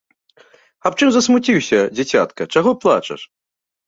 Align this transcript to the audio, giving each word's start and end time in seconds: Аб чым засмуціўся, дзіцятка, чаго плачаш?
Аб 0.89 0.93
чым 0.99 1.09
засмуціўся, 1.15 1.79
дзіцятка, 1.99 2.47
чаго 2.57 2.73
плачаш? 2.87 3.21